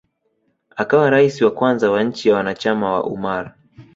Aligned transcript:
akawa 0.75 1.09
rais 1.09 1.41
wa 1.41 1.51
kwanza 1.51 1.91
wa 1.91 2.03
nchi 2.03 2.29
na 2.29 2.35
wanachama 2.35 2.93
wa 2.93 3.03
Ummar 3.03 3.53